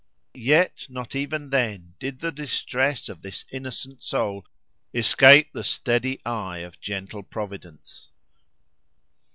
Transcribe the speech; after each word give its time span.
Yet 0.33 0.87
not 0.89 1.13
even 1.15 1.51
then 1.51 1.93
did 1.99 2.17
the 2.21 2.31
distress 2.31 3.07
of 3.07 3.21
this 3.21 3.45
innocent 3.51 4.01
soul 4.01 4.47
escape 4.95 5.51
the 5.53 5.63
steady 5.63 6.19
eye 6.25 6.57
of 6.61 6.73
a 6.73 6.77
gentle 6.81 7.21
providence. 7.21 8.09